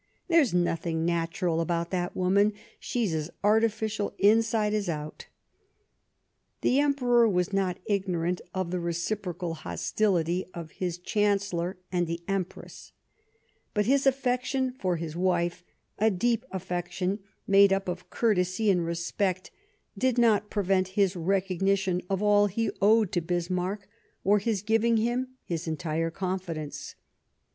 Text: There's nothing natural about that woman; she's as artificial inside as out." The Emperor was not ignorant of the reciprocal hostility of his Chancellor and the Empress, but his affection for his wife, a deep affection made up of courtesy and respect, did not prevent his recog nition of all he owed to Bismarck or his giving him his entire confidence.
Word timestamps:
There's 0.29 0.51
nothing 0.51 1.05
natural 1.05 1.61
about 1.61 1.91
that 1.91 2.15
woman; 2.15 2.53
she's 2.79 3.13
as 3.13 3.29
artificial 3.43 4.15
inside 4.17 4.73
as 4.73 4.89
out." 4.89 5.27
The 6.61 6.79
Emperor 6.79 7.29
was 7.29 7.53
not 7.53 7.77
ignorant 7.85 8.41
of 8.51 8.71
the 8.71 8.79
reciprocal 8.79 9.53
hostility 9.53 10.47
of 10.55 10.71
his 10.71 10.97
Chancellor 10.97 11.77
and 11.91 12.07
the 12.07 12.19
Empress, 12.27 12.93
but 13.75 13.85
his 13.85 14.07
affection 14.07 14.71
for 14.71 14.95
his 14.95 15.15
wife, 15.15 15.63
a 15.99 16.09
deep 16.09 16.45
affection 16.51 17.19
made 17.45 17.71
up 17.71 17.87
of 17.87 18.09
courtesy 18.09 18.71
and 18.71 18.83
respect, 18.83 19.51
did 19.95 20.17
not 20.17 20.49
prevent 20.49 20.87
his 20.97 21.13
recog 21.13 21.61
nition 21.61 22.03
of 22.09 22.23
all 22.23 22.47
he 22.47 22.71
owed 22.81 23.11
to 23.11 23.21
Bismarck 23.21 23.87
or 24.23 24.39
his 24.39 24.63
giving 24.63 24.97
him 24.97 25.35
his 25.45 25.67
entire 25.67 26.09
confidence. 26.09 26.95